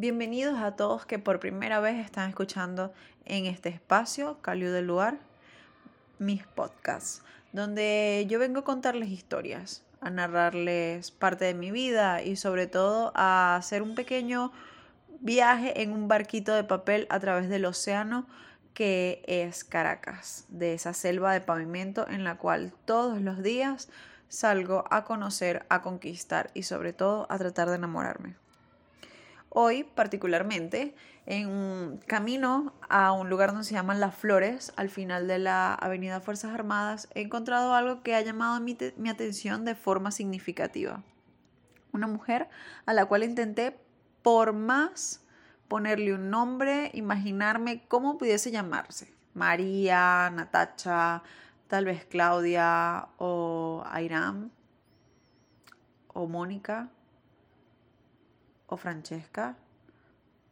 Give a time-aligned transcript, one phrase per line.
[0.00, 2.92] Bienvenidos a todos que por primera vez están escuchando
[3.24, 5.18] en este espacio, Caliu del Lugar,
[6.20, 12.36] mis podcasts, donde yo vengo a contarles historias, a narrarles parte de mi vida y
[12.36, 14.52] sobre todo a hacer un pequeño
[15.18, 18.28] viaje en un barquito de papel a través del océano
[18.74, 23.88] que es Caracas, de esa selva de pavimento en la cual todos los días
[24.28, 28.36] salgo a conocer, a conquistar y sobre todo a tratar de enamorarme.
[29.50, 30.94] Hoy particularmente
[31.26, 36.20] en camino a un lugar donde se llaman Las Flores, al final de la Avenida
[36.20, 41.02] Fuerzas Armadas, he encontrado algo que ha llamado mi, mi atención de forma significativa.
[41.92, 42.48] Una mujer
[42.86, 43.78] a la cual intenté
[44.22, 45.24] por más
[45.68, 49.12] ponerle un nombre, imaginarme cómo pudiese llamarse.
[49.34, 51.22] María, Natacha,
[51.68, 54.50] tal vez Claudia o Airam
[56.08, 56.90] o Mónica
[58.68, 59.56] o Francesca.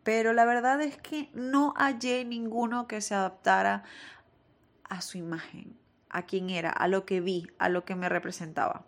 [0.02, 3.84] Pero la verdad es que no hallé ninguno que se adaptara
[4.88, 5.78] a su imagen,
[6.10, 8.84] a quién era, a lo que vi, a lo que me representaba.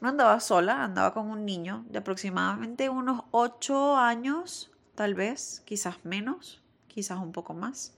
[0.00, 6.04] No andaba sola, andaba con un niño de aproximadamente unos 8 años, tal vez, quizás
[6.04, 7.94] menos, quizás un poco más.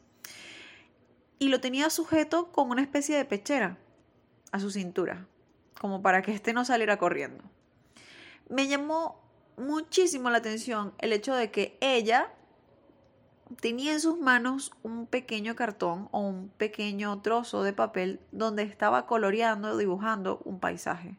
[1.39, 3.79] Y lo tenía sujeto con una especie de pechera
[4.53, 5.27] a su cintura,
[5.81, 7.43] como para que éste no saliera corriendo.
[8.49, 9.24] Me llamó
[9.57, 12.33] muchísimo la atención el hecho de que ella
[13.61, 19.07] tenía en sus manos un pequeño cartón o un pequeño trozo de papel donde estaba
[19.07, 21.17] coloreando dibujando un paisaje.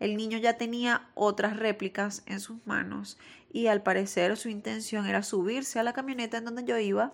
[0.00, 3.18] El niño ya tenía otras réplicas en sus manos
[3.52, 7.12] y al parecer su intención era subirse a la camioneta en donde yo iba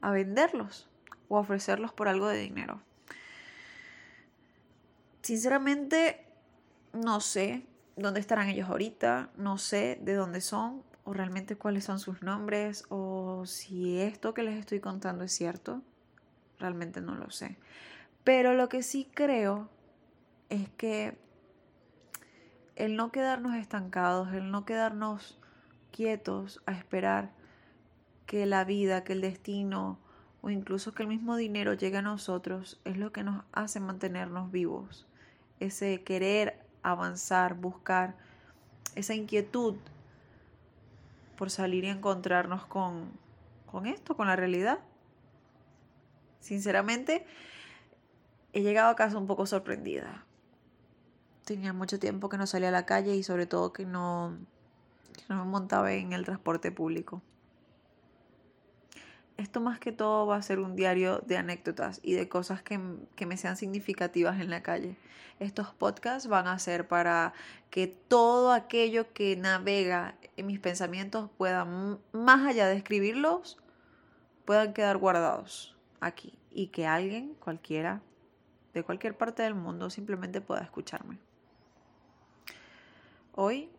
[0.00, 0.88] a venderlos
[1.28, 2.80] o a ofrecerlos por algo de dinero.
[5.22, 6.26] Sinceramente,
[6.92, 7.64] no sé
[7.96, 12.84] dónde estarán ellos ahorita, no sé de dónde son o realmente cuáles son sus nombres
[12.88, 15.82] o si esto que les estoy contando es cierto,
[16.58, 17.58] realmente no lo sé.
[18.24, 19.70] Pero lo que sí creo
[20.50, 21.18] es que
[22.76, 25.38] el no quedarnos estancados, el no quedarnos
[25.90, 27.32] quietos a esperar
[28.26, 29.98] que la vida, que el destino
[30.42, 34.50] o incluso que el mismo dinero llegue a nosotros es lo que nos hace mantenernos
[34.50, 35.06] vivos.
[35.58, 38.14] Ese querer avanzar, buscar,
[38.94, 39.76] esa inquietud
[41.36, 43.10] por salir y encontrarnos con,
[43.66, 44.80] con esto, con la realidad.
[46.40, 47.26] Sinceramente,
[48.52, 50.24] he llegado a casa un poco sorprendida.
[51.44, 54.36] Tenía mucho tiempo que no salía a la calle y sobre todo que no,
[55.14, 57.22] que no me montaba en el transporte público.
[59.40, 62.78] Esto más que todo va a ser un diario de anécdotas y de cosas que,
[63.16, 64.96] que, me sean significativas en la calle.
[65.38, 67.32] Estos podcasts van a ser para
[67.70, 73.56] que todo aquello que navega en mis pensamientos puedan, más allá de escribirlos,
[74.44, 78.02] puedan quedar guardados aquí y que alguien, cualquiera,
[78.74, 81.18] de cualquier parte del mundo, simplemente pueda escucharme.
[83.32, 83.70] Hoy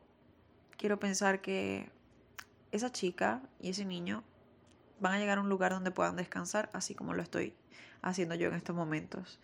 [0.76, 1.92] quiero pensar que
[2.72, 4.24] esa chica y ese niño
[5.02, 7.56] van a llegar a un lugar donde puedan descansar, así como lo estoy
[8.02, 9.40] haciendo yo en estos momentos.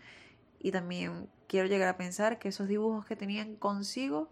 [0.60, 4.30] Y también quiero llegar a pensar que esos dibujos que tenían consigo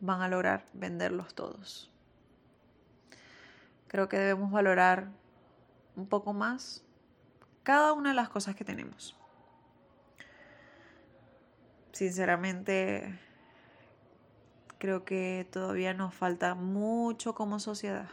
[0.00, 1.90] van a lograr venderlos todos.
[3.88, 5.10] Creo que debemos valorar
[5.94, 6.84] un poco más
[7.62, 9.16] cada una de las cosas que tenemos.
[11.92, 13.18] Sinceramente,
[14.78, 18.08] creo que todavía nos falta mucho como sociedad.